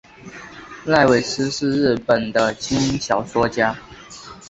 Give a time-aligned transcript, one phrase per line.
[0.83, 3.77] 濑尾司是日本的轻小说作家。